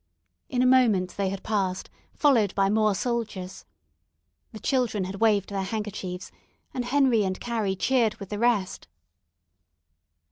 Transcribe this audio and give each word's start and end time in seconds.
In 0.49 0.63
a 0.63 0.65
moment 0.65 1.15
they 1.15 1.29
had 1.29 1.43
passed, 1.43 1.87
followed 2.15 2.55
by 2.55 2.71
more 2.71 2.95
soldiers. 2.95 3.65
The 4.51 4.57
children 4.59 5.03
had 5.03 5.21
waved 5.21 5.49
their 5.51 5.61
handkerchiefs, 5.61 6.31
and 6.73 6.85
Henry 6.85 7.23
and 7.23 7.39
Carrie 7.39 7.75
cheered 7.75 8.15
with 8.15 8.29
the 8.29 8.39
rest. 8.39 8.87